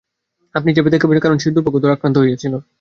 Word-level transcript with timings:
আপনি 0.55 0.69
জেফের 0.75 0.91
দেখা 0.93 1.07
পেয়েছেন 1.07 1.25
কারণ 1.25 1.37
সে 1.37 1.49
দুর্ভাগ্য 1.55 1.77
দ্বারা 1.79 1.95
আক্রান্ত 1.97 2.17
হয়েছিল। 2.19 2.53